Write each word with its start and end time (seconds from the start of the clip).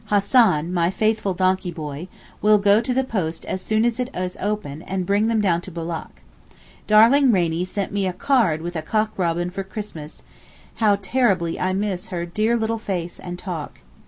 Hassan, 0.05 0.73
my 0.73 0.89
faithful 0.89 1.35
donkey 1.35 1.69
boy, 1.69 2.07
will 2.41 2.57
go 2.57 2.81
to 2.81 2.91
the 2.91 3.03
post 3.03 3.45
as 3.45 3.61
soon 3.61 3.85
as 3.85 3.99
it 3.99 4.09
is 4.15 4.35
open 4.41 4.81
and 4.81 5.05
bring 5.05 5.27
them 5.27 5.41
down 5.41 5.61
to 5.61 5.71
Boulak. 5.71 6.23
Darling 6.87 7.31
Rainie 7.31 7.65
sent 7.67 7.91
me 7.93 8.07
a 8.07 8.11
card 8.13 8.63
with 8.63 8.75
a 8.75 8.81
cock 8.81 9.11
robin 9.15 9.51
for 9.51 9.63
Christmas; 9.63 10.23
how 10.77 10.95
terribly 11.03 11.59
I 11.59 11.73
miss 11.73 12.07
her 12.07 12.25
dear 12.25 12.57
little 12.57 12.79
face 12.79 13.19
and 13.19 13.37
talk! 13.37 13.81